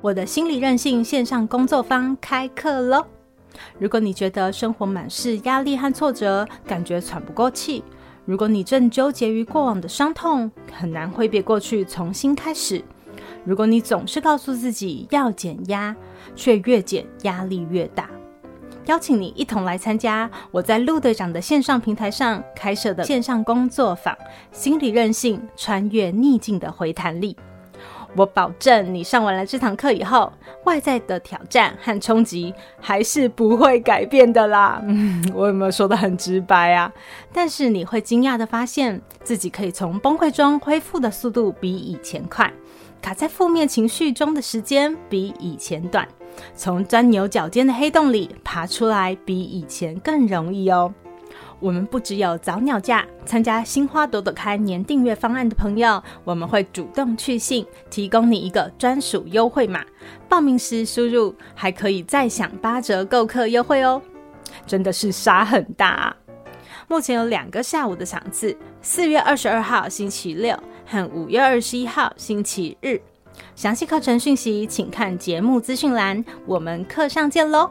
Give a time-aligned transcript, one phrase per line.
[0.00, 3.04] 我的心理韧性线上工作坊开课喽！
[3.80, 7.82] 如果你觉得生活满是压力和挫折，感觉喘不过气；
[8.24, 12.80] 如果你正纠结于过往的伤痛，很难挥别过去，重新开始；
[13.44, 15.96] 如果你总是告诉自己要减压，
[16.36, 18.08] 却越减压力越大，
[18.86, 24.16] 邀请你一同来参加我在陆队长的线上平台上开设的线上工作坊——
[24.52, 27.36] 心理韧性穿越逆境的回弹力。
[28.16, 30.32] 我保证，你上完了这堂课以后，
[30.64, 34.80] 外在的挑战和冲击还是不会改变的啦。
[34.84, 36.92] 嗯， 我有没有说得很直白啊？
[37.32, 42.52] 但是你会惊讶地发现自己可以从崩溃中恢复的速度比以前快，
[43.00, 46.08] 卡在负面情绪中的时间比以前短，
[46.54, 50.92] 从钻牛角尖的黑洞里爬出来比以前更容易哦。
[51.60, 59.84] 我们不只有早鸟价，参加新花朵朵开年订阅方案的朋友，我们会主动去信，提供你一个专属优惠码。
[60.28, 64.00] 报名时输入，还可以再享八折购课优惠哦！
[64.66, 66.16] 真的是杀很大啊！
[66.86, 73.00] 目前有两个下午的场次，四月二十二号星期六和五月二十一号星期日。
[73.54, 76.24] 详细课程讯息请看节目资讯栏。
[76.46, 77.70] 我们课上见喽！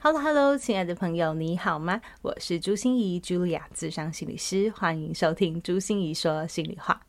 [0.00, 2.00] Hello，Hello，亲爱的朋友，你好吗？
[2.22, 7.00] 我是朱心仪，Julia，咨商心理师，欢迎收听朱心仪说心里话。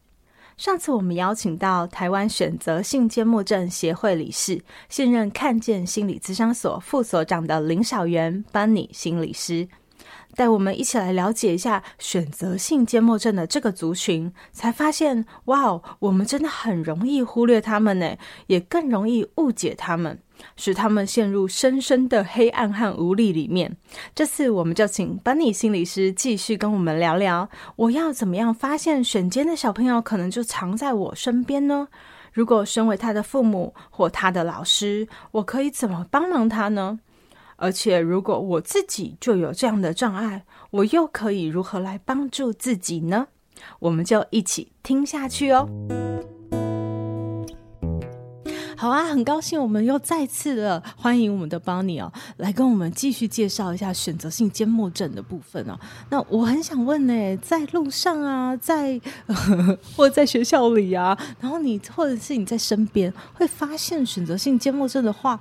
[0.58, 9.68] 上次我们邀请到台湾选择性缄默症协会理事、现任看见心理咨商所副所长的林小媛班尼心理师。
[10.36, 20.20] 带我们一起来了解一下选择性缄默症的这个族群，才发现，哇哦，我们真的很容易忽略他们呢，也更容易误解他们，
[20.56, 23.76] 使他们陷入深深的黑暗和无力里面。
[24.14, 31.88] 这次我们就请班尼心理师继续跟我们聊聊，我要怎么样发现选缄的小朋友可能就藏在我身边呢？
[32.32, 37.00] 如果身为他的父母或他的老师，我可以怎么帮忙他呢？
[37.62, 43.28] 而且，如果我自己就有这样的障碍，我又可以如何来帮助自己呢？
[43.80, 45.68] 我们就一起听下去哦。
[48.80, 55.78] 好啊，很高兴我们又再次的欢迎我们的 Bunny 哦，来跟我们继续介绍一下选择性缄默症的部分哦。
[56.10, 58.98] 那我很想问呢，在路上啊，在
[59.98, 65.38] 或者在学校里啊，然后你或者是你在身边会发现选择性缄默症的话，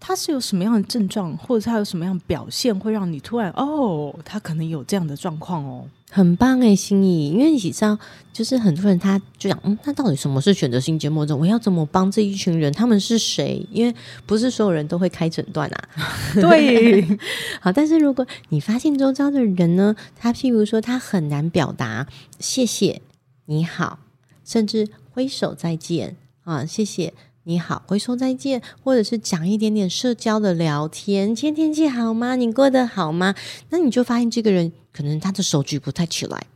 [0.00, 5.84] 他是有什么样的症状，或者他有什么样的表现，会让你突然哦，他可能有这样的状况哦？
[6.10, 7.98] 很棒哎，芯仪，因为你知道，
[8.32, 11.38] 就是很多人他就讲，嗯，那到底什么是选择性缄默症？
[11.38, 12.72] 我要怎么帮这一群人？
[12.72, 13.66] 他们是谁？
[13.70, 15.88] 因为不是所有人都会开诊断啊。
[16.34, 17.04] 对，
[17.60, 22.06] 好，但是如果你发现周遭的人呢，他譬如说他很难表达
[22.38, 23.02] 谢谢、
[23.44, 23.98] 你好，
[24.44, 27.12] 甚至挥手再见啊，谢谢。
[27.48, 31.34] 你好，回说再见，或者是讲一点点社交的聊天。
[31.34, 32.36] 今天天气好吗？
[32.36, 33.34] 你过得好吗？
[33.70, 36.46] 那你就发现这个人可能他的手举不太起来，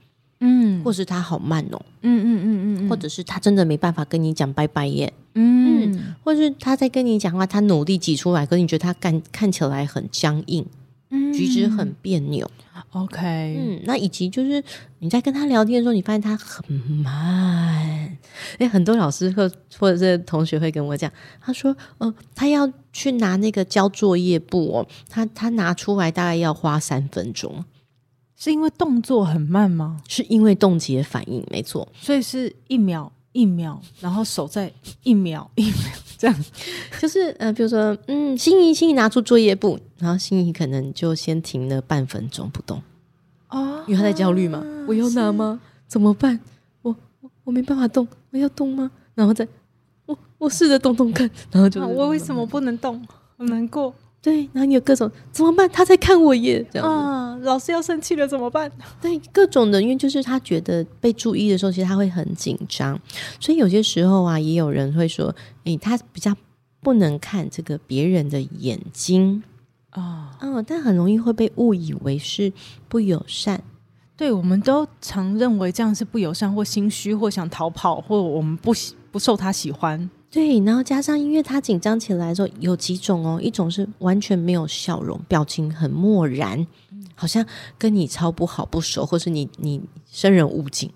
[0.40, 10.81] 嗯，或是他好慢哦，嗯嗯嗯嗯，或者是他真的没办法跟你讲拜拜耶，嗯，嗯，或者是他在跟你讲话，他努力挤出来，可是你觉得他看看起来很僵硬，嗯，
[11.32, 12.50] 举止很别扭。
[12.90, 13.18] OK，
[13.58, 14.62] 嗯，那以及就是
[14.98, 18.18] 你在跟他聊天的时候，你发现他很慢。
[18.58, 27.64] 哎，很多老师或或者是同学会跟我讲，他说，嗯、呃，他要去拿那个交作业簿哦，他他拿出来大概要花三分钟，
[28.36, 30.02] 是因为动作很慢吗？
[30.08, 34.70] 是因为冻结反应，没错，所以是一秒一秒，然后手在
[35.02, 35.74] 一秒 一秒
[36.18, 36.44] 这样，
[37.00, 42.82] 就是呃，比如说，嗯，心仪心仪拿出作业簿，然后心仪可能就先停了半分钟不动。
[43.48, 45.60] 哦，因为他在焦虑嘛，我要拿吗？
[45.88, 46.38] 怎么办？
[46.82, 48.90] 我我我没办法动，我要动吗？
[49.14, 49.46] 然后再
[50.06, 53.00] 我我试着动动看，然后就我为什么不能动？
[53.36, 53.94] 好难过。
[54.22, 55.68] 对，然后你有各种怎么办？
[55.68, 58.70] 他在看我耶，这样啊，老师要生气了怎么办？
[59.00, 62.96] 对，各种的，因为就是他觉得被注意的时候，其实他会很紧张，
[63.40, 65.34] 所以有些时候啊，也有人会说，
[65.64, 66.32] 诶，他比较
[66.80, 69.42] 不能看这个别人的眼睛。
[69.90, 72.52] 啊，嗯，但很容易会被误以为是
[72.88, 73.60] 不友善。
[74.16, 80.08] 对，我们都常认为这样是不友善或心虚或想逃跑，或我们不喜不受他喜欢。
[80.32, 86.66] 对，然后加上因为他紧张起来的时候有几种哦，一种是完全没有笑容，表情很漠然，
[87.14, 87.44] 好像
[87.76, 89.78] 跟你超不好不熟，或是你你
[90.10, 90.90] 生人勿近。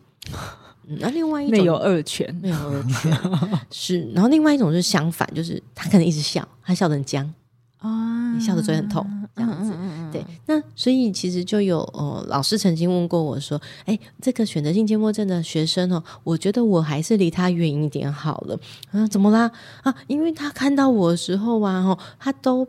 [1.00, 3.12] 那另外一种没有二权，没有二犬
[3.70, 7.30] 是，然后另外一种是相反，就是他可能一直笑，他笑得很僵
[7.78, 9.72] 啊，你笑的嘴很痛这样子。
[10.12, 18.58] 对，那所以其实就有呃，老师曾经问过我说：“哎，这个选择性缄默症的学生哦，我觉得我还是离他远一点好了。
[18.92, 19.50] 嗯，怎么啦？
[19.82, 22.66] 啊，因为他看到我的时候啊，哦，他都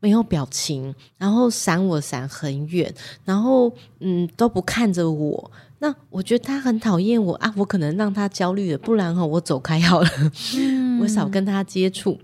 [0.00, 5.50] 没有表情，然后闪我闪很远，然后嗯都不看着我。
[5.80, 10.08] 那我觉得他很讨厌我啊，我可能让他焦虑了，不然哈，我走开好了，
[10.56, 12.18] 嗯、我少跟他接触。”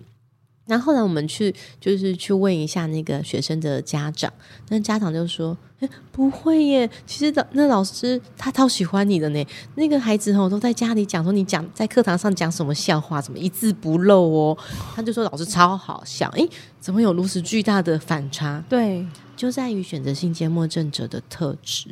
[0.67, 4.33] 然后后来我们去就是去问一下那个学生的家长，
[4.69, 9.47] 那家长就说：“诶，不会耶，其实那老师他超喜欢你的呢。
[9.75, 14.57] 那个孩子哦都在家里讲说你讲在课堂上讲什么笑话，怎么一字不漏哦。
[14.95, 16.29] 他就说老师超好笑。
[16.31, 16.49] 诶，
[16.81, 18.65] 怎么有如此巨大的反差？
[18.69, 19.07] 对，
[19.37, 21.89] 就在于选择性缄默症者的特质。”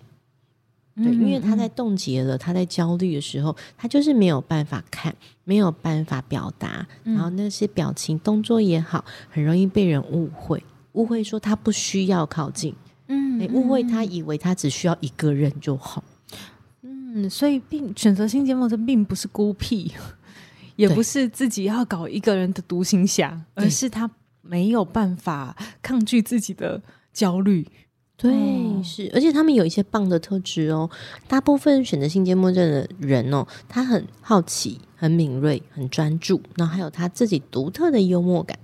[0.95, 10.63] 对，因为他在冻结了，他在焦虑的时候，他就是没有办法看，没有办法表达，然后那些表情动作也好，很容易被人误会，
[10.93, 12.75] 误会说他不需要靠近，
[13.09, 16.05] 嗯，误会他以为他只需要一个人就好，
[16.83, 19.91] 嗯，所以并选择性缄默症并不是孤僻，
[20.77, 24.11] 也不是自己要搞一个人的独行侠，而是他
[24.43, 26.83] 没有办法抗拒自己的
[27.15, 27.67] 焦虑。
[28.23, 30.89] 对，是，而且他们有一些棒的特质哦。
[31.27, 38.57] 大部分选择性缄默症的人哦，他很好奇、很敏锐、很专注，然后还有他自己独特的幽默感。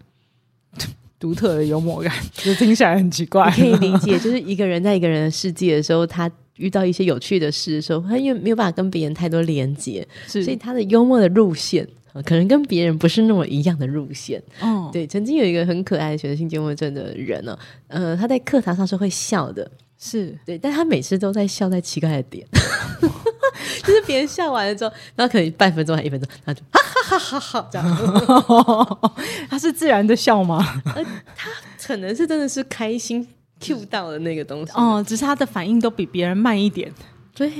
[1.19, 3.51] 独特的幽默感，就听起来很奇怪。
[3.51, 11.85] 可以理 解，就是一个人在一个人的世界的时候，他遇到一些有趣的事的时候，他因为没有办法跟别人太多连接，所以他的幽默的路线。
[12.25, 14.43] 可能跟别人不是那么一样的路线。
[14.61, 17.59] 哦，对，曾经有一个很可爱的选择性缄默症的人呢，
[17.89, 22.47] 呃，他在课堂上是会笑的，是对，但他每次都在笑在奇怪的点，
[23.85, 29.13] 就是别人笑完了之后，然后可能半分钟还一分钟，他就哈哈哈哈哈这样，
[29.51, 30.59] 他是自然的笑吗？
[30.95, 31.05] 呃，
[31.37, 31.51] 他
[31.87, 33.27] 可能是真的是开心
[33.61, 36.93] cue 到了那个东西，哦，只是他的反应都比别人慢一点，
[37.35, 37.51] 对。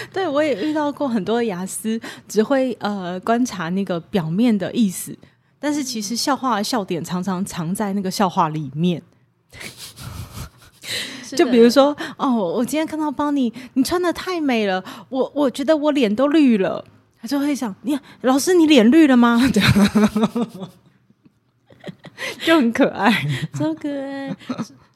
[0.12, 5.16] 对，我也遇到过很多雅思，只会呃观察那个表面的意思，
[5.58, 9.02] 但是其实笑话的笑点常常藏在那个笑话里面。
[11.36, 16.84] 就比如说，哦，我今天看到邦尼，你穿的太美了，我我觉得我脸都绿了，
[17.22, 19.40] 他就会想，你老师你脸绿了吗？
[22.44, 23.10] 就很可爱，
[23.54, 24.36] 超可爱。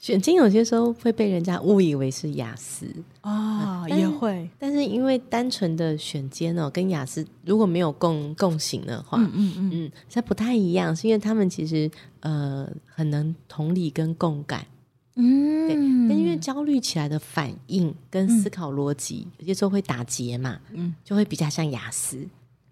[0.05, 2.87] 选金有些时候会被人家误以为是雅思
[3.23, 4.47] 啊，也会。
[4.59, 11.91] 但是因为单纯的选缄哦，跟雅思如果没有共共性的话，嗯嗯嗯，嗯，它不太一样，是因为他们其实
[12.21, 14.67] 呃很能同理跟共感，
[15.15, 15.75] 嗯，对。
[16.06, 22.19] 但因为焦虑起来的反应跟思考逻辑，嗯、有些时候会打结嘛，嗯，就会比较像雅思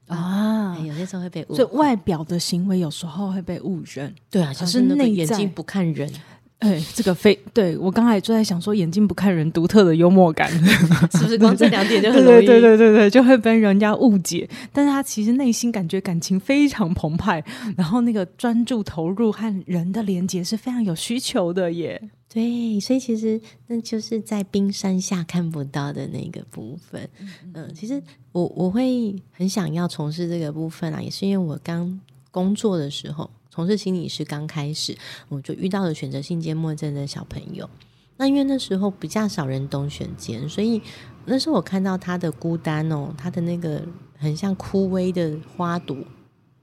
[0.06, 0.86] 啊、哎。
[0.86, 6.12] 有些时候会被误，所以外表的行为有时候会被误认，对啊，就是那个眼睛不看人。
[6.62, 10.48] 哎，这个非对我刚才就在想说，眼睛不看人，独特的幽默感，
[11.10, 12.46] 是不是光这两点就很容易？
[12.46, 14.48] 对对对对对，就会被人家误解。
[14.72, 17.44] 但是他其实内心感觉感情非常澎湃，
[17.76, 22.00] 然后那个专注投入和人的连接是非常有需求的耶。
[22.32, 27.08] 对，所以其实那就是在冰山下看不到的那个部分。
[27.54, 28.00] 嗯，其实
[28.30, 32.00] 我我会很想要从事这个部分啊，也是因为我刚
[32.30, 33.28] 工作的时候。
[33.54, 34.96] 从事心理师刚开始，
[35.28, 37.68] 我就遇到了选择性缄默症的小朋友。
[38.16, 40.80] 那因为那时候比较少人懂选缄，所以
[41.26, 43.82] 那时候我看到他的孤单哦，他的那个
[44.16, 45.94] 很像枯萎的花朵，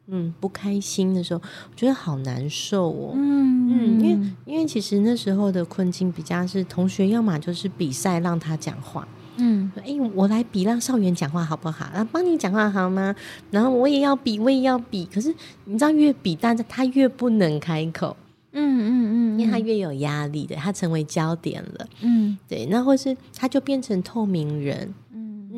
[0.08, 3.14] 嗯，不开心的时候，我觉得好难受哦。
[3.16, 9.08] 嗯嗯，因为因为其实那时候的困境比较是同学要么就是比赛让他讲话。
[9.40, 11.86] 嗯，哎，我来比让少元讲话好不好？
[11.86, 13.16] 啊，帮你讲话好吗？
[13.50, 15.06] 然后我也要比，我也要比。
[15.06, 15.34] 可是
[15.66, 18.16] 你知道，越比，但是他越不能开口。
[18.52, 21.88] 嗯嗯嗯，因为他越有压力的，他成为焦点了。
[22.02, 24.94] 嗯，对，那或是他就变成透明人。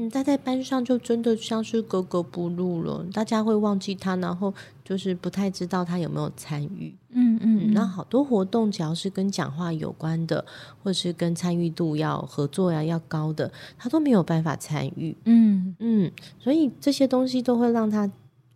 [0.02, 4.54] 嗯，他在班上就真的像是格格不入了，大家会忘记他，然后
[4.84, 6.96] 就是不太知道他有没有参与。
[7.10, 10.44] 嗯嗯，那好多活动只要是跟讲话有关的，
[10.82, 15.16] 或是跟参与度要合作呀要高的，他都没有办法参与。
[15.26, 18.10] 嗯嗯，所以这些东西都会让他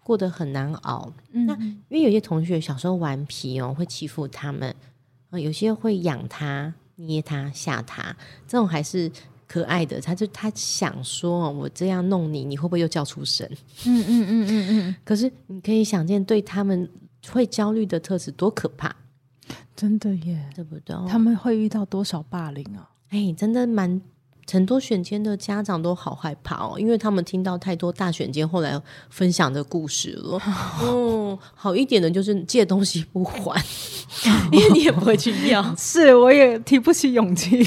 [0.03, 1.11] 过得很难熬。
[1.31, 1.55] 嗯，那
[1.89, 4.73] 因为有些同学小时候顽皮哦，会欺负他们，
[5.31, 6.73] 有些会养他。
[6.97, 8.15] 捏他、吓他，
[8.47, 9.11] 这种还是
[9.47, 9.99] 可爱的。
[10.01, 13.47] 他就他想说，我这样弄你，你会不会又叫出声？
[13.85, 14.89] 嗯嗯嗯嗯嗯。
[14.89, 16.89] 嗯，可是你可以想见，对他们
[17.29, 18.95] 会焦虑的特质多可怕，
[19.75, 20.95] 真的耶，对不对？
[21.07, 22.89] 他们会遇到多少霸凌啊？
[23.09, 24.01] 哎，真的蛮。
[24.51, 30.39] 很多选监的家长都好害怕哦，因为他们听到太多大选监后来分享的故事了。
[30.83, 33.59] 嗯，好一点的就是借东西不还，
[34.51, 35.63] 因为你也不会去要。
[35.75, 37.65] 是，我也提不起勇气。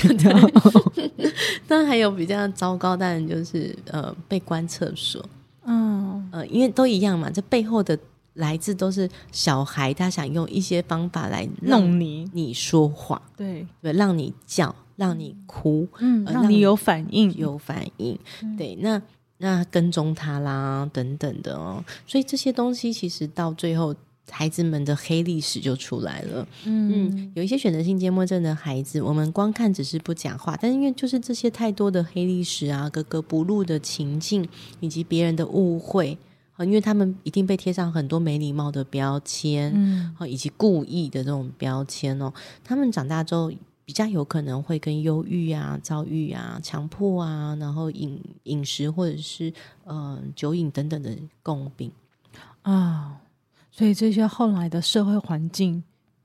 [1.67, 5.25] 但还有比较糟糕当然就是呃被关厕所。
[5.67, 7.99] 嗯呃，因为都一样嘛，这背后的
[8.35, 14.75] 来自都是小孩，他想用一些方法来弄你，你说话，对对，让你叫。
[14.99, 19.01] 让你哭，嗯，让你有反应，有反应，嗯、对，那
[19.37, 23.95] 那跟踪他啦，等等的哦，所以这些东西其实到最后，
[24.29, 26.45] 孩子们的黑历史就出来了。
[26.65, 34.45] 嗯，嗯，有一些选择性缄默症的孩子，我们光看只是不讲话，但是因为就是这些太多的黑历史啊，格格不入的情境，
[34.81, 36.19] 以及别人的误会，
[36.59, 42.33] 因为他们一定被贴上很多没礼貌的标签，嗯，以及故意的这种标签哦，
[42.65, 43.53] 他们长大之后。
[43.89, 49.51] 比较有可能会跟忧郁啊、躁郁啊、强迫啊，然后饮饮食或者是
[49.85, 51.91] 呃酒瘾等等的共病
[52.61, 53.19] 啊，
[53.71, 55.83] 所以这些后来的社会环境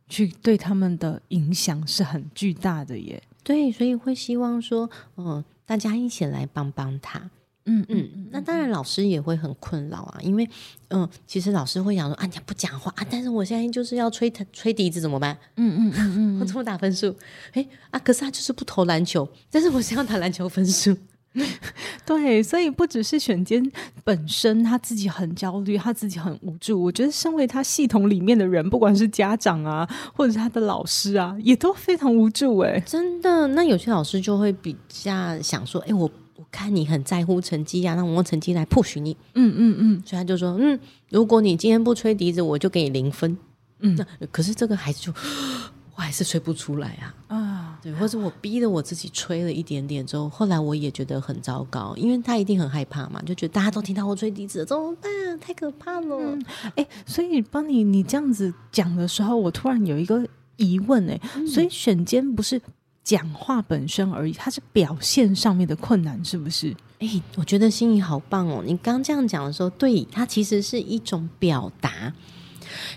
[0.09, 3.23] 去对他们的影响是很巨大的耶。
[3.45, 7.29] 对，所以会希望说，嗯、呃，大家一起来帮帮他。
[7.65, 10.47] 嗯嗯，嗯，那当然老师也会很困扰啊，因为
[10.89, 15.37] 嗯，其实老师会想说啊，你不讲话啊，但是我现在就是要吹吹笛子怎么办？
[15.55, 17.15] 嗯嗯嗯嗯，我怎么打分数？
[17.53, 20.95] 哎啊，可是他就是不投篮球，但是我想要打篮球分数。
[22.05, 23.71] 对，所以不只是选监
[24.03, 33.47] 本身他自己很焦虑，他自己很无助，我觉得身为他系统里面的人，不管是家长啊，或者是他的老师啊，也都非常无助哎，真的。
[33.47, 36.03] 那有些老师就会比较想说，哎我。
[36.03, 36.11] 我
[36.53, 39.17] 看你很在乎成绩呀、啊，那我用成绩来 push 你。
[39.33, 40.79] 嗯嗯嗯，所以他就说，嗯，
[41.09, 43.35] 如果你今天不吹笛子，我就给你零分。
[43.79, 45.11] 嗯，那可是这个孩子就
[45.95, 55.11] 我还是吹不出来啊啊，对，或者我逼着我自己吹了一点点之后，后来我也觉得很糟糕，因为他一定很害怕嘛，就觉得大家都听到我吹笛子，怎么办？
[55.39, 56.17] 太可怕了。
[56.17, 56.45] 哎、嗯
[56.75, 60.23] 欸，所以帮你你这样子讲的时候，我突然有一个
[60.57, 62.61] 疑问哎、欸嗯，所以选监不是？
[63.03, 66.73] 讲话本身而已，它是表现上面的困难，是不是？
[66.99, 68.63] 哎、欸，我觉得心仪好棒哦！
[68.65, 72.13] 你刚这样讲的时候，对，它其实是一种表达，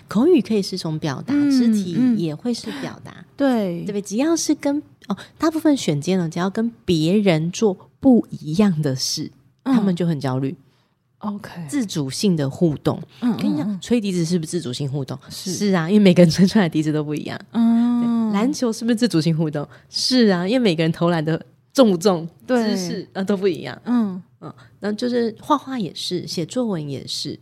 [0.07, 4.01] 口语可以是一种表达，嗯、肢体也会是表达，对、嗯、对不对？
[4.01, 9.29] 只要是跟哦，大部分选监呢，只要跟别人做不一样的事，
[9.63, 10.55] 嗯、他们就很焦虑。
[11.17, 15.19] OK，自主性的互动，嗯，跟你讲，吹笛子是不是自主性互动？
[15.29, 17.86] 是是啊，因为每个人吹出来的笛子都不一样，嗯。
[18.37, 19.67] 篮球是不是自主性互动？
[19.89, 23.79] 是啊，因为每个人投篮的重不重、姿势啊都不一样。
[23.85, 27.39] 嗯嗯，然后就是画画也是，写作文也是，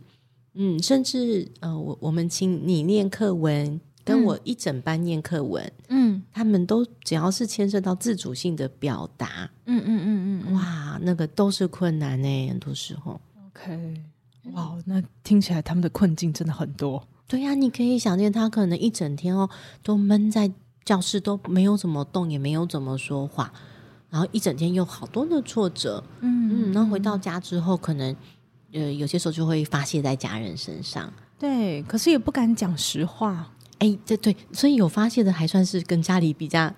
[0.54, 13.20] 嗯，甚至呃，我我们请你念课文，跟我一整班念课文，嗯，他们都只要是牵涉到自主性的表达，嗯嗯嗯嗯，哇，那个都是困难呢，很多时候。
[13.48, 14.02] OK，
[14.52, 17.06] 哇，那听起来他们的困境真的很多。
[17.28, 19.50] 对呀，你可以想见他可能一整天哦
[19.82, 20.50] 都闷在。
[20.86, 23.52] 教室都没有怎么动，也没有怎么说话，
[24.08, 28.16] 然后一整天有好多的挫折，嗯嗯，然后回到家之后，可能
[28.72, 36.72] 呃有些时候就会发泄在家人身上，对，可是也不敢讲实话，哎，对对，所以有发泄的还算是跟家里比较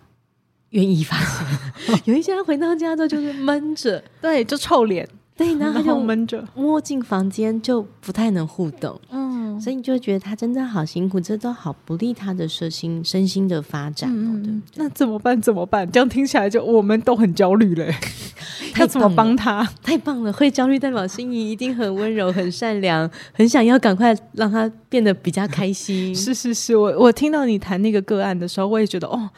[0.71, 5.09] 愿意发泄， 有一些人回到家之后就是闷着，对，就臭脸。
[5.37, 9.28] 对，然后就闷着，摸进房间就不太能互动，嗯，
[9.61, 14.61] 所以你就会觉得他真的好辛苦，这都好不利他的身心身心的发展，嗯，对，对。
[14.77, 15.41] 那怎么办？
[15.41, 15.91] 怎么办？
[15.91, 17.95] 这样听起来就我们都很焦虑嘞。
[18.79, 19.69] 要怎么帮他？
[19.83, 20.33] 太棒了！
[20.33, 26.15] 会焦虑代表心怡一定很温柔、很善良，很想要赶快让他变得比较开心。
[26.17, 29.31] 是是是，我我听到你谈那个个案的时候，我也觉得哦。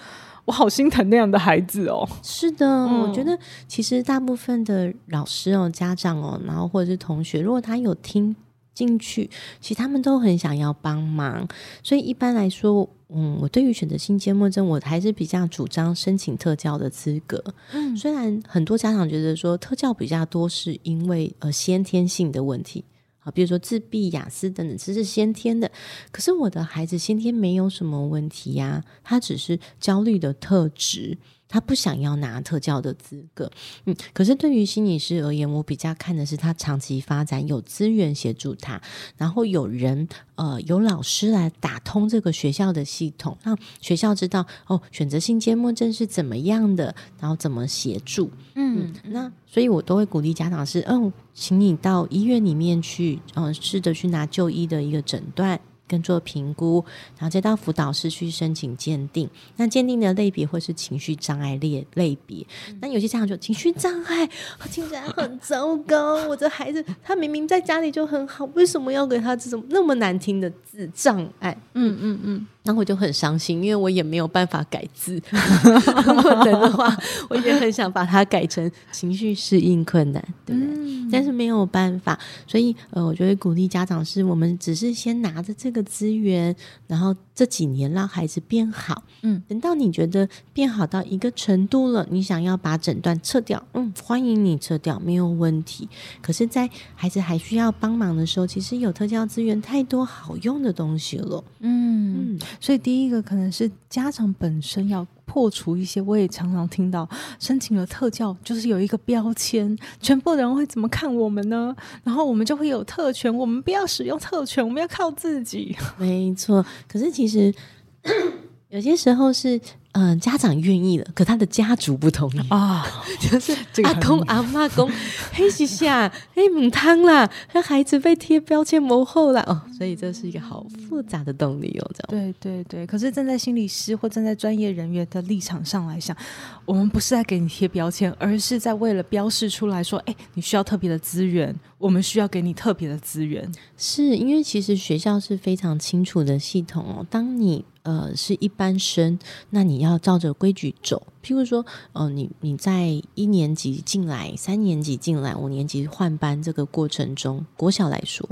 [0.47, 2.09] 我好心疼那样的孩子哦。
[2.25, 8.35] 是的，嗯，我觉得其实大部分的老师哦、家长哦，然后或者是同学，如果他有听
[8.81, 9.29] 进去，
[9.61, 11.47] 其实他们都很想要帮忙。
[11.83, 17.45] 所以一般来说，嗯，我对于选择性缄默症，我还是比较主张申请特教的资格。
[17.73, 22.83] 嗯，虽然很多家长觉得说特教比较多，是因为呃先天性的问题。
[23.19, 25.71] 好，比如说自闭、雅思等等，这是先天的。
[26.11, 31.19] 可是我的孩子先天没有什么问题呀，他只是焦虑的特质。
[31.51, 33.51] 他不想要拿特教的资格。
[33.85, 38.81] 嗯，可是对于心理师而言，我比较看的是他长期发展有资源协助他，
[39.19, 48.31] 然后有人呃有老师来打通这个学校的系统，让学校知道哦选择性缄默症是怎么样的，然后怎么协助。
[48.55, 55.61] 嗯，嗯，那所以我都会鼓励家长是，嗯、哦，请你到医院里面去，嗯、呃，试着去拿就医的一个诊断。
[55.91, 56.85] 跟做评估，
[57.19, 59.29] 然后再到辅导室去申请鉴定。
[59.57, 62.47] 那鉴定的类别会是情绪障碍类类别。
[62.81, 64.25] 那有些家长就情绪障碍，
[64.71, 66.29] 听起来很糟糕。
[66.29, 71.57] 我的孩子他明明在家里就很好，为什么要给他这种那么难听的字障碍？
[71.75, 72.47] 嗯嗯嗯。
[72.63, 75.21] 然后我就很伤心，因为我也没有办法改字。
[76.05, 76.95] 如果能的话，
[77.29, 80.75] 我也很想把它改成情绪适应困难，对不对？
[80.75, 86.55] 嗯、但是没有办法，所以呃，我觉得鼓励家长是我们只是先拿着这个资源，
[86.87, 89.03] 然后这几年让孩子变好。
[89.23, 95.89] 嗯，等到你觉得变好到一个程度了，你想要把诊断撤掉，嗯，欢迎你撤掉，没有问题。
[96.21, 101.43] 可是，在孩子还需要帮忙的时候，其实有特教资源太多好用的东西了。
[101.61, 102.35] 嗯。
[102.35, 106.01] 嗯所以，第一个可能是家长本身要破除一些。
[106.01, 111.77] 我也常常听到，申请了特教就是有一个标签，全部人会怎么看我们呢？
[112.03, 115.77] 然后我们就会有特权，我们不要使用特权，我们要靠自己。
[115.99, 117.55] 没错，可是其实
[118.71, 119.61] 有些时候是。
[119.93, 122.49] 嗯，家长愿意了，可他的家族不同意。
[122.49, 122.87] 啊，
[123.19, 124.89] 就是阿公阿妈公
[125.33, 132.33] 嘿西夏黑母汤啦，那孩子被贴标签模后了哦，所以这是一个好复杂的动力哦，这样。
[132.33, 136.17] 对对对，可是站在心理师或站在专业人员的立场上来想，
[136.65, 147.65] 我们不是在给你贴标签，而是在为了标示出来说，哎，你需要特别的资源，我们需要给你特别的资源，是因为其实学校是非常清楚的系统哦，当你。
[147.83, 149.19] 呃，是一般生，
[149.49, 151.07] 那你要照着规矩走。
[151.23, 158.29] 譬如说，呃，你你在一年级进来，三年级进来，五年级换班这个过程中，国小来说，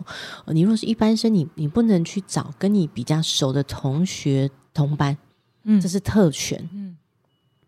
[0.46, 5.16] 呃，你若是一般生，你你不能去找跟你比较熟的同学同班，
[5.64, 6.96] 嗯，这是特权，嗯，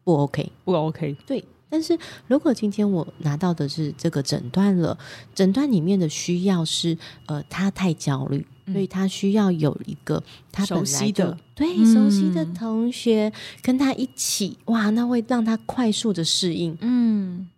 [0.04, 1.44] 不 OK，不 OK，对。
[1.70, 4.98] 但是如果今天我拿到的是这个诊断了，
[5.34, 8.46] 诊断里面的需要是，呃，他太焦虑。
[8.72, 11.36] 所以他需要有一个他熟悉的。
[11.56, 17.48] 对、嗯、熟悉的同学跟他一起哇，那会让他快速的适应，嗯，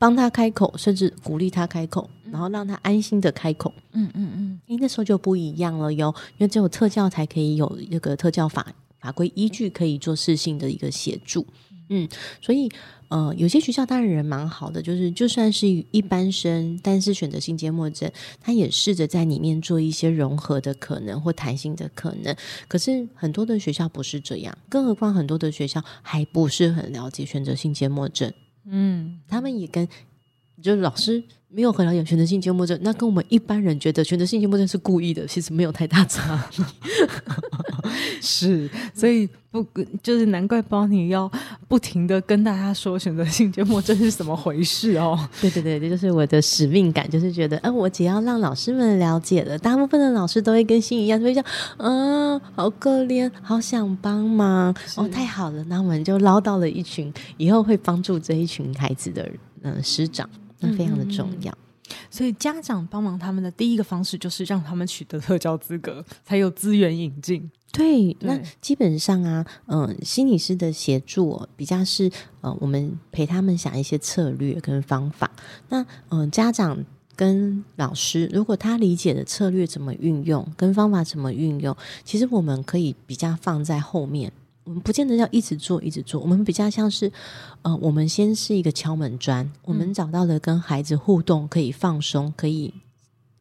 [0.00, 8.66] 帮他开口，甚至鼓励他开口，然后让他安心的开口，嗯嗯嗯，因为那时候就不一样了哟，因为只有特教才可以有这个特教法
[8.98, 11.46] 法规依据，可以做适性的一个协助，
[11.88, 12.08] 嗯，
[12.40, 12.70] 所以。
[13.10, 22.36] 呃，有些学校当然人蛮好的，就是就算是一般生，但是选择性缄默症，他也试着在里面做一些融合的可能或弹性的可能。
[22.68, 28.30] 可是很多的学校不是这样，更何况很多的学校还不是很了解选择性缄默症。
[28.66, 29.88] 嗯，他们也跟
[30.60, 36.62] 就是老师没有很了解选择性缄默症，那跟我们一般人觉得选择性缄默症是故意的，其实没有太大差异。
[38.20, 39.64] 是，所以不
[40.02, 41.30] 就是难怪包尼要
[41.66, 45.18] 不停的跟大家说选择性缄默症是怎么回事哦？
[45.40, 51.42] 对对对，这就是我的使命感，就是觉得，哎、呃，我只要让老师们了解了，大部分的老师都会跟心一样，会讲，
[51.78, 59.22] 嗯、呃，好可怜，好想帮忙，哦，太好了，那我们就捞到了一群以后会帮助这一群孩子的
[59.62, 60.28] 嗯、呃、师长，
[60.60, 61.52] 那非常的重要。
[61.52, 61.64] 嗯
[62.10, 67.50] 所以家长帮忙他们的第一个方式就是让他们取得特教资格，才有资源引进。
[67.72, 72.10] 对，对，那基本上啊，嗯、呃，心理师的协助、哦、比较是
[72.42, 75.30] 呃，我们陪他们想一些策略跟方法。
[75.70, 76.84] 那嗯、呃，家长
[77.16, 84.30] 跟老师如果他理解的策略怎么运用，跟方法怎么运用，其实我们可以比较放在后面。
[84.68, 86.20] 我们不见得要一直做，一直做。
[86.20, 87.10] 我们比较像是，
[87.62, 92.74] 呃，我们先是一个敲门砖，我们找到了跟孩子互动可以放松，可以，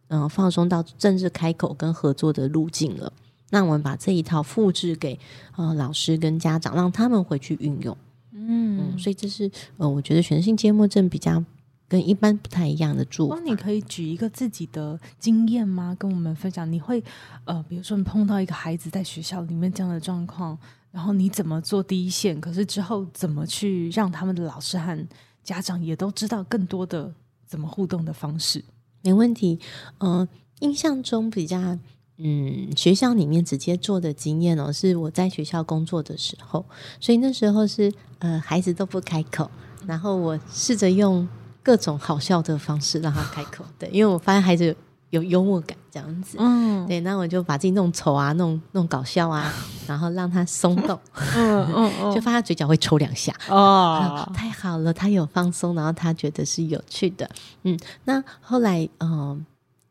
[0.07, 3.11] 嗯、呃，放松到正式开口跟合作的路径了。
[3.49, 5.19] 那我们把这一套复制给
[5.57, 7.97] 呃老师跟家长，让他们回去运用。
[8.31, 11.43] 嗯，嗯，所以这是呃，我觉得选择性缄默症比较
[11.89, 13.35] 跟一般不太一样的做法。
[13.35, 15.93] 那你可以举一个自己的经验吗？
[15.99, 17.03] 跟我们分享，你会
[17.43, 20.57] 呃，比如说你碰到一个孩子在学校里面这样的状况。
[20.97, 22.41] 然后你怎么做第一线？
[22.41, 25.07] 可是之后怎么去让他们的老师和
[25.43, 27.13] 家长也都知道更多的
[27.45, 28.65] 怎么互动的方式？
[29.03, 29.60] 没问题。
[29.99, 30.27] 嗯、
[30.62, 31.77] 印象中比较
[32.17, 36.65] 嗯，学校里面直接做的经验哦，是我在学校工作的时候，
[36.99, 39.51] 所以那时候是呃，孩子都不开口，
[39.86, 41.29] 然后我试着用
[41.62, 43.63] 各种好笑的方式让他开口。
[43.77, 44.75] 对，因为我发现孩子
[45.09, 46.37] 有幽默感这样子。
[46.39, 49.53] 嗯，对，那我就把自己弄丑啊，弄弄搞笑啊，
[49.87, 50.99] 然后让他松动，
[51.35, 53.33] 嗯嗯嗯， 就发现他嘴角会抽两下。
[53.49, 57.29] 哦，太好了，他有放松，然后他觉得是有趣的。
[57.63, 59.39] 嗯，那后来嗯、呃，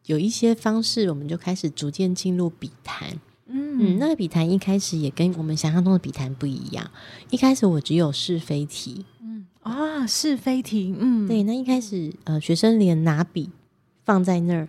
[0.07, 3.09] 有一些方式，我们就开始逐渐进入笔谈。
[3.49, 6.91] 嗯嗯，那个笔谈一开始也跟我们想象中的笔谈不一样。
[7.31, 11.43] 一开始我只有是非题，嗯啊，是非题，嗯，对。
[11.45, 13.51] 那一开始呃，学生连拿笔
[14.05, 14.69] 放在那儿，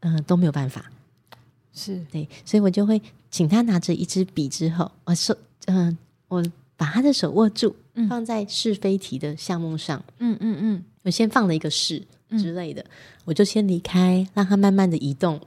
[0.00, 0.84] 呃，都没有办法，
[1.72, 5.96] 是对，所以我就会请他拿着一支笔之后，我手嗯，
[6.28, 6.44] 我
[6.76, 7.74] 把他的手握住，
[8.08, 12.84] 放在是非题的项目上，嗯嗯嗯，我先放了一个是之类的，
[13.24, 15.40] 我就先离开，让他慢慢的移动，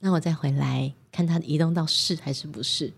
[0.00, 0.92] 那我再回来。
[1.12, 2.92] 看他移动到是还是不是？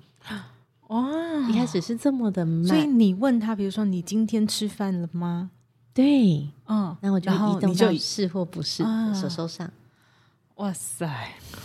[0.89, 5.51] 哇，一开始是这么的慢，所以你问他，比如说你今天吃饭了吗？
[5.95, 8.85] 对，嗯，那我就移动到是或不是，
[9.19, 9.73] 手手上。
[10.57, 11.09] 哇塞，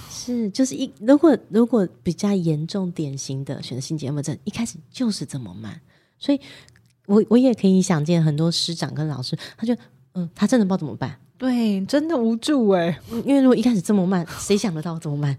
[0.09, 5.79] 是就是一如果如果比较严重典型的选择性缄默症，一开始就是这么慢，
[6.17, 6.39] 所以
[7.05, 9.75] 我我也可以想见很多师长跟老师，他就
[10.13, 15.37] 嗯，他真的不知道怎么办，对，真的无助哎，因为如果一开始这么慢，谁想得到这么慢？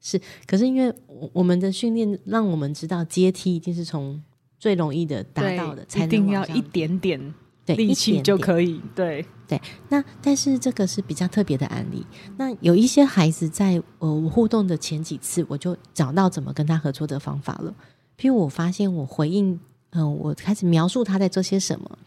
[0.00, 0.94] 是，可是因为
[1.32, 4.22] 我们的训练让我们知道阶梯一定是从
[4.58, 7.34] 最容易的达到的，才一定要一点点。
[7.76, 8.80] 力气就可以。
[8.94, 12.06] 对对，那但是这个是比较特别的案例。
[12.36, 17.74] 那有一些孩子在呃我互动的前几次，我就找到怎么跟他合作的方法了。
[18.20, 19.58] 譬如我发现我回应，
[19.90, 21.98] 嗯、呃，我开始描述他在做些什么，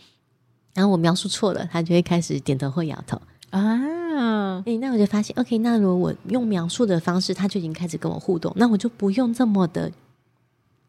[0.76, 3.80] 然后我描述错了，他就会开始点头或摇头啊。
[4.14, 9.92] 嗯，哎，那我就发现，OK，那如果我用描述的方式，他就已经开始跟我互动，那我就不用这么的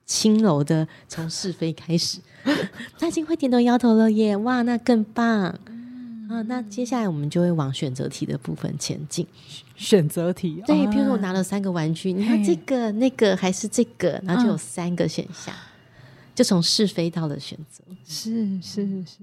[0.05, 2.19] 轻柔的从是非开始，
[2.99, 5.59] 他已经会点头摇头了耶，哇，那更棒。
[6.33, 9.27] 嗯、啊，那接下来我们就会往选择题的部分前进。
[9.77, 19.05] 选择题，对，比如说我拿了三个玩具，你看这个、那个还是这个，然后就有三个选项，嗯、就从是非到了选择，是是是。
[19.05, 19.18] 是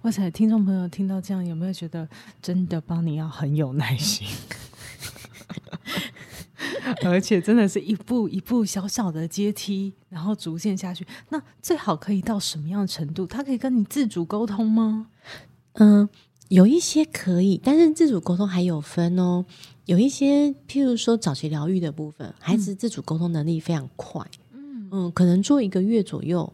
[0.00, 2.08] 哇塞，听众朋友听到这样，有没有觉得
[2.40, 4.26] 真的帮你要很有耐心？
[7.04, 11.06] 而且真的是一步一步小小的阶梯，然后逐渐下去。
[11.28, 13.26] 那最好可以到什么样的程度？
[13.26, 15.08] 他可以跟你自主沟通吗？
[15.74, 16.08] 嗯，
[16.54, 19.44] 有一些可以，但是自主沟通还有分哦。
[19.86, 24.24] 有一些，譬如说早期疗愈的部分，孩子自主沟通能力非常快。
[24.52, 26.52] 嗯嗯，可能做一个月左右。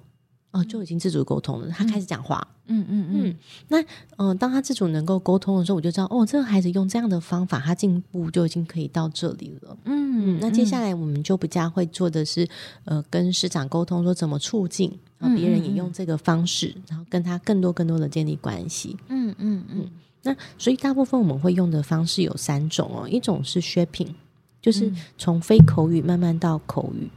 [0.53, 1.69] 哦，就已经自主沟通了。
[1.69, 3.37] 他开始讲话，嗯嗯嗯，嗯。
[3.69, 3.81] 那
[4.17, 9.77] 嗯、呃，当他自主能够沟通的时候，我就知道，哦，这个孩子用这样的方法，他进步就已经可以到这里了。
[9.85, 12.49] 嗯，嗯，那接下来我们就不加会做的是，
[12.85, 18.97] 呃，跟师长沟通，说怎么促进，然后别人也用这个方式，然后跟他更多更多的建立关系。
[19.09, 19.89] 嗯嗯嗯。
[20.23, 24.15] 那所以大部分我们会用的方式有三种哦，一种是 shaping，
[24.61, 27.09] 就是从非口语慢慢到口语。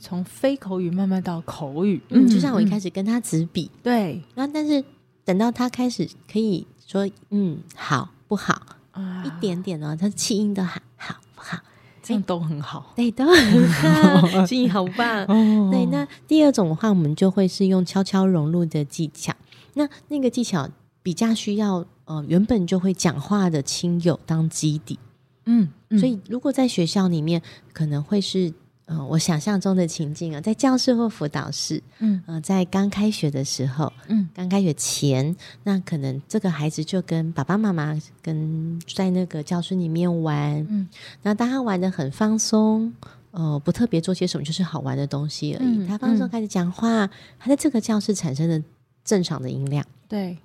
[0.00, 4.84] 从非口语慢慢到口语，嗯，就像我一开始跟他纸笔，对，然后但是
[5.24, 8.60] 等到他开始可以说，嗯，好不好？
[8.90, 11.56] 啊，一点点呢，他气音都喊好不好？
[12.02, 15.26] 这样都很好，对，都很好， 经营好棒。
[15.70, 19.32] 对，那第二种的话，我们就会是用悄悄融入的技巧。
[19.74, 20.68] 那那个技巧
[21.02, 24.98] 比较需要呃，原本就会讲话的亲友当基底，
[25.46, 27.40] 嗯，所以如果在学校里面，
[27.72, 28.52] 可能会是。
[28.86, 40.88] 嗯，我想象中的情境啊，在教室或辅导室，嗯，呃，在刚开学的时候，嗯，刚开学前，那可能这个孩子就跟爸爸妈妈跟在那个教室里面玩，嗯，
[41.22, 42.92] 那当他玩的很放松，
[43.30, 45.78] 呃，不特别做些什么，就是好玩的东西而已。
[45.78, 48.60] 嗯，他放松开始讲话，他在这个教室产生的
[49.04, 49.86] 正常的音量。
[50.08, 50.36] 对，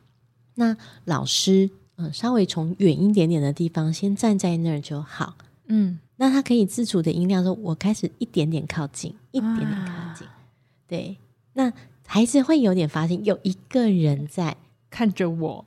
[0.53, 5.33] 那老师，嗯，呃，稍微从远一点点的地方先站在那儿就好。
[5.65, 5.99] 嗯。
[6.17, 10.27] 那他可以自主的音量说：“我开始一点点靠近，一点点靠近。”
[10.87, 11.17] 对，
[11.53, 11.71] 那
[12.05, 14.57] 孩子会有点发现有一个人在
[14.89, 15.65] 看着我，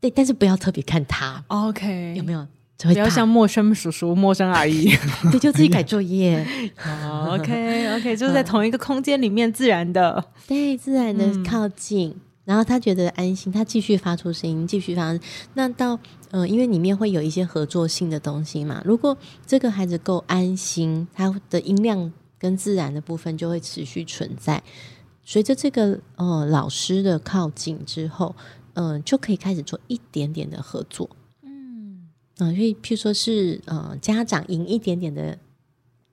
[0.00, 1.44] 对，但是不要特别看他。
[1.48, 2.46] OK，有没有？
[2.82, 4.88] 不要像陌生叔叔、陌生阿姨，
[5.30, 6.42] 对，就自己改作业。
[7.28, 12.08] OK，OK，就是在同一个空间里面，自然的，对，自然的靠近。
[12.08, 15.16] 嗯然后他觉得安心，他继续发出声音，继续发。
[15.54, 15.96] 那到
[16.32, 18.82] 呃，因为里面会有一些合作性的东西嘛。
[18.84, 24.60] 如果这个孩子够安心，他的音量跟自然的部分就会持续存在。
[25.22, 28.34] 随着这个呃老师的靠近之后，
[28.72, 31.08] 嗯、呃，就可以开始做一点点的合作。
[31.42, 32.08] 嗯，
[32.38, 35.38] 啊、呃，所以譬如说是呃家长引一点点的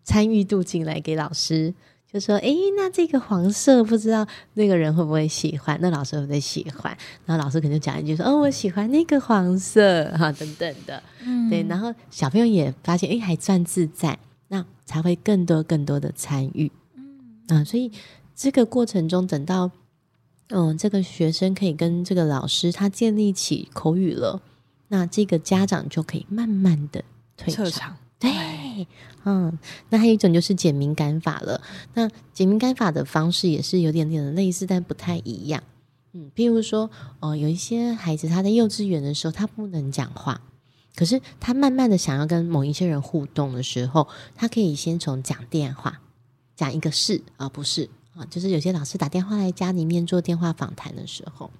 [0.03, 1.73] 参与度进来给老师。
[2.11, 5.77] 就说：“诶，那这个黄色不知道那个人会不会喜欢？
[5.81, 6.97] 那老师会不会喜欢？
[7.25, 11.61] 然后老师可能就讲一句说：‘哦，我喜欢那个黄色。’哈，等等的，嗯，对。
[11.63, 14.17] 然后小朋友也发现，诶，还算自在，
[14.47, 17.91] 那才会更多更多的参与，嗯啊，所以
[18.33, 19.69] 这个过程中，等到
[20.49, 24.41] 嗯，这个学生可以跟这个老师他建立起口语了，
[24.87, 27.03] 那这个家长就可以慢慢的
[27.35, 28.87] 退场。”对，
[29.25, 31.61] 嗯，那还有一种就是简明感法了。
[31.93, 35.61] 那简明感法的方式也是有点点的类似，但不太一样。
[36.13, 40.41] 嗯，譬如说，哦、呃，有一些孩子他在幼稚园的时候他不能讲话，
[40.95, 46.01] 可是他慢慢的想要跟某一些人互动的时候，他可以先从讲电话，
[46.55, 51.51] 讲一个是而不是啊，就是有些老师打电话来家里面做电话访谈的时候，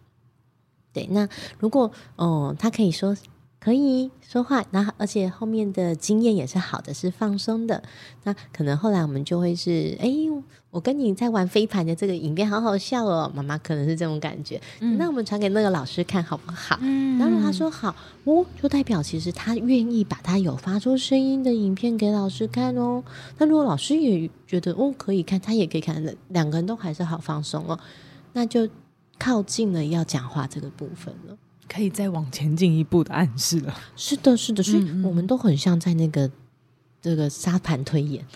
[0.92, 3.16] 对，那如果哦、呃，他可以说。
[3.60, 7.82] 可以说话，然后而且后面的经验也是好的，是放松的。
[8.24, 10.08] 那可能后来我们就会是，哎，
[10.70, 14.62] 我跟你在玩飞盘的这个影片好好笑哦，妈妈可能是这种感觉。
[14.80, 16.78] 嗯、那我们传给那个老师看好不好？
[16.82, 23.04] 嗯，然后他说好，哦，就代表其实他愿意把他有发出声音的影片给老师看哦。
[23.40, 27.80] 那如果老师也觉得哦可以看，他也可以看，两个人都还是好放松哦，
[28.34, 28.70] 那就
[29.18, 31.36] 靠近了要讲话这个部分了。
[31.68, 33.74] 可以再往前进一步的暗示了。
[33.96, 36.30] 是的，是的，所以我们都很像在那个
[37.02, 38.26] 这个沙盘推演。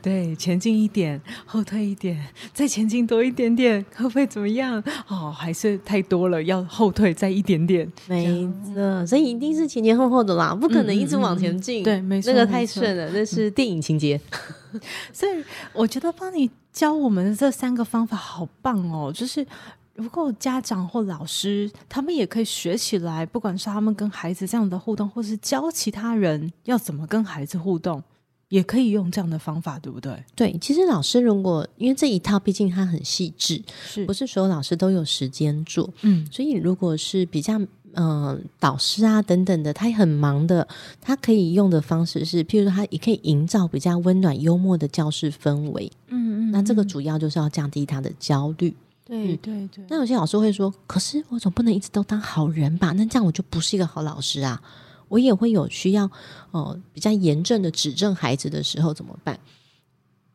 [0.00, 4.82] 对，前进一点，后退一点，再前进多一点点，会不会怎么样？
[5.06, 7.90] 哦，还是太多了，要后退再一点点。
[8.08, 11.82] 没错，所以一定是前前后后的啦，不可能一直往前进。
[11.82, 14.20] 嗯嗯嗯对，没错，那个太顺了，那是电影情节。
[15.12, 19.46] 所以我觉得帮你教我们的这三个方法好棒哦，就是。
[19.94, 28.02] 如果家长或老师，他们也可以学起来，不管是他们跟孩子这样的互动，或是教其他人要怎么跟孩子互动，
[28.48, 30.24] 也可以用这样的方法，对不对？
[30.34, 35.88] 对，其实老师如果因为这一套毕竟它很细致，是不是所有老师都有时间做？
[36.00, 40.66] 嗯，所以如果是比较嗯、呃、导师啊等等的，他很忙的，
[41.02, 45.92] 他可以用的方式是，譬如说他也可以营造比较温暖幽默的教室氛围。
[46.08, 48.74] 嗯，嗯嗯，那这个主要就是要降低他的焦虑。
[49.12, 52.92] 对对对，那有些老师会说：“可是我总不能一直都当好人吧？
[52.92, 54.62] 那这样我就不是一个好老师啊！
[55.08, 56.06] 我也会有需要
[56.50, 59.38] 哦、呃，比较严正的指正孩子的时候怎么办？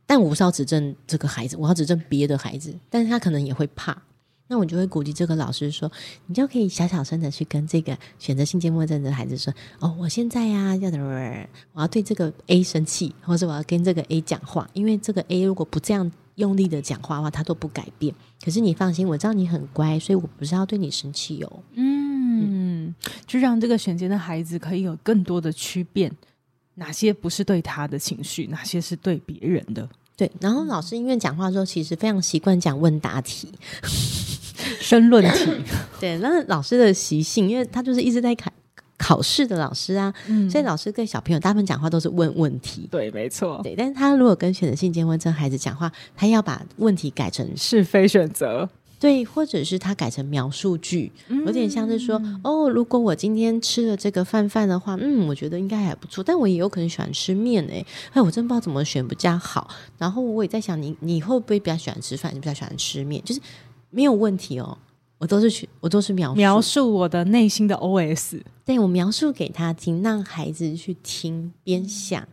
[0.06, 4.00] 但我不是要指正这个孩子，我要指正别的孩子，但是他可能也会怕。
[4.48, 5.92] 那我就会鼓励这个老师说：
[6.28, 11.48] 你就可以小小声的去跟这个选择性缄默症的孩子说：哦，我现在呀、啊，要怎么？
[11.74, 18.12] 我要对这个 A 生气，或者我要跟这个 A 讲话，因为这个 A 如果不这样。”用力的讲话的话，他都不改变。
[18.43, 21.60] 可是你放心，我知道你很乖，所以我不是要对你生气哦。
[21.73, 22.95] 嗯，
[23.28, 26.12] 就让这个选择的孩子可以有更多的区辨，
[26.76, 29.88] 哪些不是对他的情绪，哪些是对别人的。
[30.15, 33.52] 对，然后老师因为讲话的时候，其实非常习惯讲问答题、
[34.82, 35.52] 申论题。
[36.00, 38.52] 对，那老师的习性，因为他就是一直在看。
[38.97, 42.88] 考试的老师啊，嗯、所以老师跟小朋友大部分讲话都是问问题。
[42.91, 43.62] 对，没错。
[43.63, 48.67] 对，但是他如果跟选择性缄默症孩子讲话，他要把问题改成是非选择，
[48.99, 59.69] 对，或者是他改成描述句，嗯、有点像是说，哦，如果我今天吃了这个饭饭的话，嗯，我觉得应该还不错，但我也有可能喜欢吃面诶，哎，我真不知道怎么选比较好。
[59.99, 62.33] 然后我也在想，你你会不会比较喜欢吃饭？
[62.33, 63.23] 你比较喜欢吃面？
[63.23, 63.39] 就是
[63.91, 64.75] 没有问题哦。
[65.17, 68.39] 我都是去，我都是描述描述我的内心的 OS。
[68.63, 72.27] 对，我描述给他听，让孩子去听边想，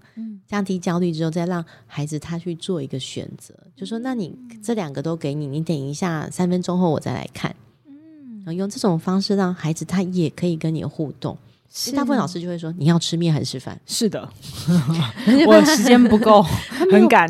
[0.47, 3.55] 降低焦虑之后，再让孩子他去做一个选择。
[3.75, 7.55] 就说，那你这两个都给你，你等一下三分钟后我再来看。
[7.87, 11.38] 嗯，然后用这种方式让孩子他也可以跟你互动。
[11.77, 13.81] 是大部分老师就会说，你要吃面还是吃饭？
[13.87, 14.29] 是的，
[15.47, 16.42] 我时间不够，
[16.90, 17.29] 很赶。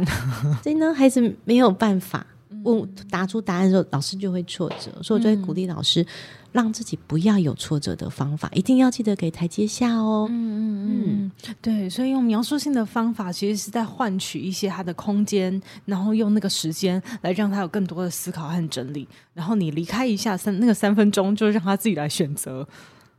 [0.63, 2.27] 所以呢，孩子没有办法。
[2.65, 6.07] 问答出答案的时候，老师就会挫折，所以我就会鼓励老师，嗯、
[6.53, 10.27] 让自己不要有挫折的方法，一定要记得给台阶下哦。
[10.31, 19.07] 嗯嗯嗯，嗯对，所以用描述性的方法，其实是在换取一些他的空间，然后用那个时间来让他有更多的思考和整理。
[19.33, 22.67] 然后你离开一下三那个三分钟，就让他自己来选择。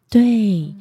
[0.10, 0.74] 对。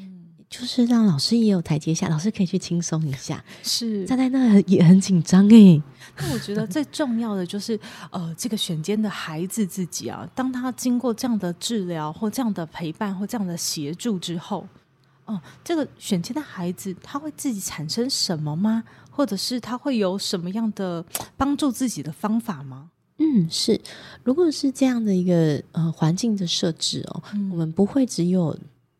[0.56, 3.44] 就是让老师也有台阶下，老师可以去轻松一下。
[3.64, 5.82] 是站在那也很紧张哎。
[6.16, 7.78] 那我觉得最重要的就是，
[8.12, 14.60] 呃，这个选监的孩子自己啊，当他经过这样的治疗或这样的陪伴或这样的协助之后，
[15.24, 18.84] 哦、呃，这个选监的孩子他会自己产生什么吗？
[19.10, 21.04] 或者是他会有什么样的
[21.36, 22.90] 帮助自己的方法吗？
[23.18, 23.80] 嗯，是。
[24.22, 28.56] 如果是这样的一个呃环境的设置哦，嗯、我们不会只有。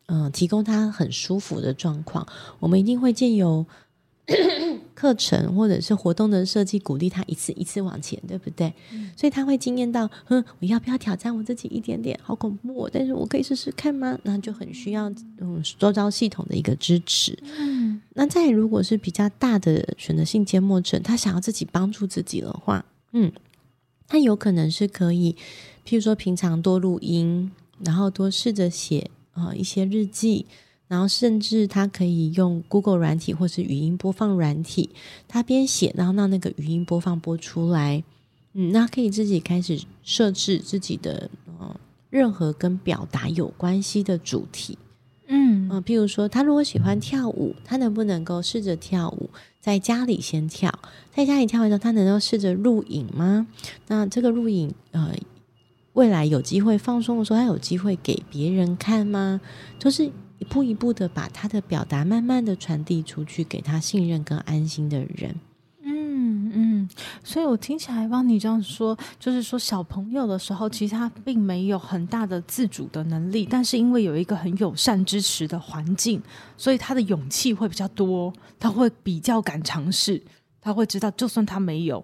[0.07, 2.27] 嗯、呃，提供他很舒服的状况，
[2.59, 3.65] 我们一定会借由
[4.95, 8.73] 课程或者是活动的设计，鼓励他一次一次往前，对不对？
[8.91, 12.19] 嗯、所以他会惊艳到，哼，我要不要挑战我自己一点点？
[12.23, 14.17] 好恐怖、哦，但是我可以试试看吗？
[14.23, 17.37] 那就很需要嗯，周遭系统的一个支持。
[17.57, 23.31] 嗯，那再如果是比较大的选择性缄默症，他想要自己帮助自己的话，嗯，
[24.07, 25.35] 他有可能是可以，
[25.85, 30.47] 譬如说平常多录音，然后多试着写啊、呃、一些日记。
[30.87, 34.91] 然后甚至他可以用 Google 软体或是语音播放软体，
[35.27, 38.03] 他边写，然后让那个语音播放播出来，
[38.53, 41.27] 嗯，那可以自己开始设置自己的
[41.59, 41.75] 呃
[42.11, 44.77] 任何跟表达有关系的主题，
[45.25, 50.71] 嗯呃，譬如说他如果喜欢跳舞，他能不能够试着跳舞，在家里先跳，
[51.11, 53.47] 在家里跳完之后，他能够试着录影吗？
[53.87, 55.15] 那这个录影呃，
[55.95, 59.41] 未来有机会放松的时候，他有机会给别人看吗？
[59.77, 60.09] 就是。
[60.37, 65.33] 一步一步的把他的表达慢慢的传递出去，给他信任跟安心的人。
[65.81, 66.89] 嗯嗯，
[67.23, 76.21] 所以我听起来帮你这样说，就是说小朋友的时候，其实他并没有很大的自主的能力，但是因为有一个很友善支持的环境，
[76.57, 80.21] 所以他的勇气会比较多，他会比较敢尝试，
[80.59, 82.03] 他会知道，就算他没有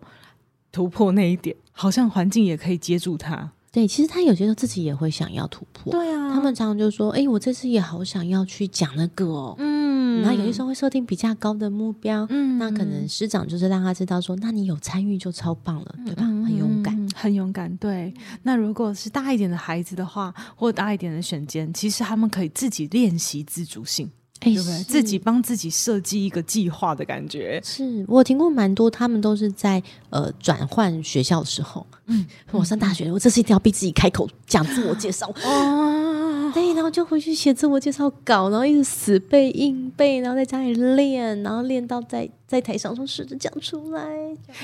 [0.72, 3.52] 突破那一点，好像环境也可以接住他。
[3.72, 5.94] 对，其实他有些时候自己也会想要突破。
[5.94, 12.28] 对啊，他们常常就说：“哎，我这次也好想要去讲那个哦。”嗯，然后有些时候会设定比较高的目标。
[12.30, 16.24] 嗯，那可能师长就是让他知道说：“那你有参与就超棒了，对吧？
[16.24, 18.14] 很勇敢，很勇敢。”对。
[18.44, 24.12] 那如果是大一点的孩子的话，或大一点的选间，其实他们可以自己练习自主性。
[24.42, 24.84] 对不对？
[24.84, 27.62] 自己帮自己设计一个计划的感觉。
[27.64, 31.86] 是我听过蛮多，他们都是在呃转换学校的时候。
[32.08, 35.32] 嗯， 我上大学，嗯、我这次一定要逼自己开口讲自我介绍。
[35.46, 44.02] 哦，对，然后就回去写自我介绍稿，然后一直死背硬背，然后在家里练，然后练到在在台上说试着讲出来。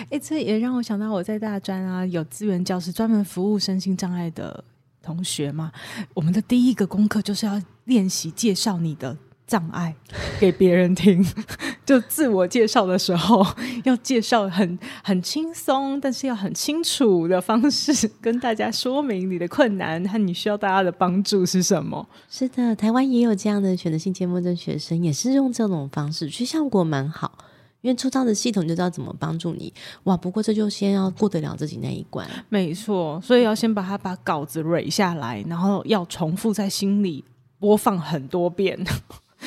[0.10, 4.63] 哎，这也让我想到我在大专啊，有资源教室专门服务身心障碍的
[5.04, 5.72] 同学嘛。
[6.16, 9.16] 我们的第一个功课就是要练习介绍你的。
[9.48, 9.96] 障碍
[10.40, 11.26] 给别人听，
[11.86, 13.46] 就自我介绍的时候
[13.86, 22.06] 要介绍很很轻松，但是要很清楚的方式跟大家说明你的困难和你需要大家的帮助是什么。
[22.30, 27.32] 是的，台湾也有这样的选择性缄默症学生，也是用这种方式，其实效果蛮好，
[27.80, 29.74] 因为出道的系统就知道怎么帮助你。
[30.04, 32.28] 哇，不过这就先要过得了自己那一关。
[32.50, 37.24] 没错，所以要先把它把稿子蕊下来，然后要重复在心里
[37.60, 38.78] 播放很多遍。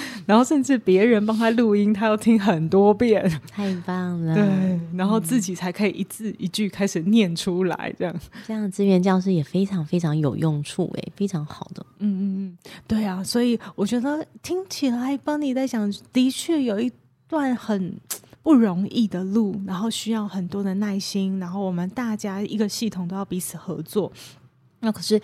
[0.27, 4.35] 然后甚至别人帮他录音，他要听很多遍，太棒了。
[4.35, 8.15] 对，然后自己才可以一字一句开始念出来，这样。
[8.47, 11.85] 这样资源教师也非常非常有用处，哎，非常好的。
[11.99, 16.93] 嗯嗯嗯，对啊，所以我觉得听起来帮你在想，的确有一
[17.27, 17.99] 段很
[18.43, 24.13] 不容易的路，然后需要很多的耐心，然后我们大家一个系统都要彼此合作。
[24.81, 25.21] 那可是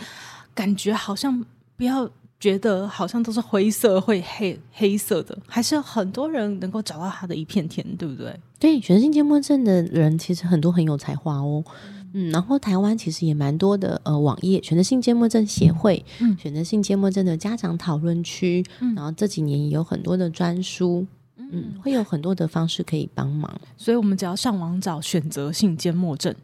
[0.55, 1.45] 感觉好像
[1.77, 2.11] 不要。
[2.38, 8.38] 觉得好像都是灰色、会黑黑色的，还是有很多人能够找到他的一片天，对不对？
[8.59, 11.64] 对，选择性缄默症的人其实很多很有才华哦。
[12.12, 26.35] 嗯，然后台湾其实也蛮多的呃网页，选择性缄默症协会，嗯，选择性缄默症的家长讨论区，嗯，然后这几年也有很多的专书，嗯，会有很多的方式可以帮忙，所以我们只要上网找选择性缄默症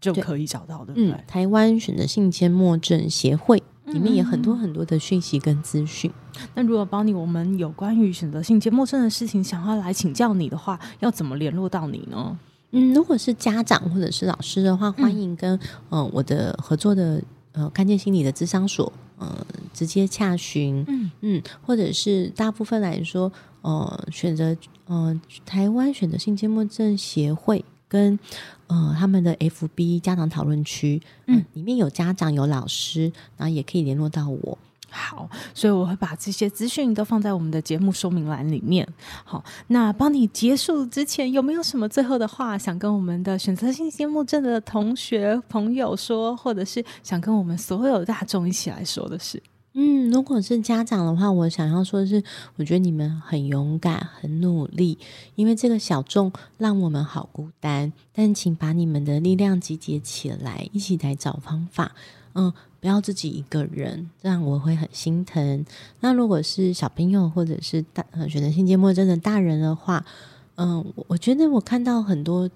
[0.00, 1.18] 就可以找到，对，对不对？
[1.18, 3.62] 嗯，台湾选择性缄默症协会。
[3.86, 6.10] 里面也很多很多的讯息跟资讯。
[6.54, 12.38] 那如果帮你，我们有关于选择性缄默症的事情，想要来请教你的话，要怎么联络到你呢？
[12.72, 15.54] 嗯，如果是家长或者是老师的话，欢迎跟
[15.90, 17.22] 嗯、呃、我的合作的
[17.52, 20.84] 呃看见心理的智商所呃直接洽询。
[20.88, 27.64] 嗯嗯，或者是大部分来说，呃选择呃台湾选择性缄默症协会。
[27.96, 28.18] 跟
[28.66, 34.58] 呃他们的 FB 家长讨论区，嗯，里面有家长有老师，然后也可以联络到我。
[34.88, 38.86] 好，所以我会把这些资讯都放在我们的节目说明栏里面。
[39.24, 49.42] 好，那帮你结束之前，有没有什么最后的话想跟我们的选择性节目症的同学朋友说，或者是想跟我们所有大众一起来说的事？
[49.78, 52.24] 嗯，如果是家长的话，我想要说的是，
[52.56, 54.96] 我觉得你们很勇敢、很努力，
[55.34, 57.92] 因为这个小众让我们好孤单。
[58.10, 61.92] 但请把你们的力量集结起来，一起来找方法。
[62.32, 65.66] 嗯，不要自己一个人，这样我会很心疼。
[66.00, 70.06] 那如果是小朋友或者是大呃选择性缄默症的大人的话，
[70.54, 72.48] 嗯，我觉得我看到很多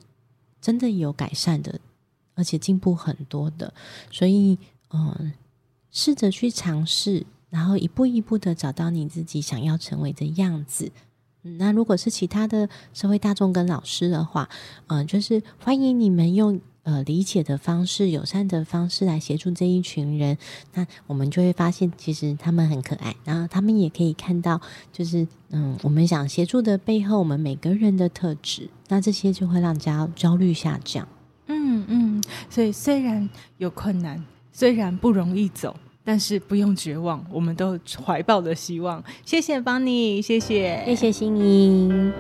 [0.63, 1.79] 真的有改善的，
[2.35, 3.75] 而且进步很多的，
[4.11, 4.59] 所以
[4.95, 5.35] 嗯。
[5.91, 10.93] 试着去尝试，然后一步一步的找到你自己想要成为的样子，
[11.43, 14.49] 那如果是其他的社会大众跟老师的话，
[14.89, 20.37] 嗯、呃，就是欢迎你们用呃理解的方式、友善的方式来协助这一群人。
[20.75, 24.61] 那我们就会发现，其实他们很可爱，然后他们也可以看到，
[24.93, 28.69] 就是嗯，我们想协助的背后，我们每个人的特质。
[28.89, 31.09] 那这些就会让家焦虑下降。
[31.47, 33.29] 嗯嗯，所以虽然
[33.59, 34.23] 有困难，
[34.61, 35.75] 虽然不容易走。
[36.05, 39.03] 但是不用绝望，我们都怀抱着希望。
[39.25, 42.13] 谢谢邦尼，谢谢，谢谢心怡。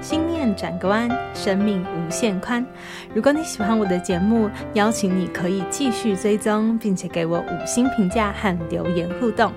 [0.00, 2.64] 心念转个弯，生命无限宽。
[3.12, 9.52] 如果你喜欢我的节目，邀请你可以继续追踪，并且给我五星评价和留言互动。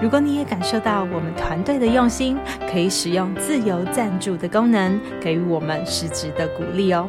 [0.00, 2.36] 如果你也感受到我们团队的用心，
[2.70, 7.08] 可以使用自由赞助的功能，给予我们实质的鼓励哦。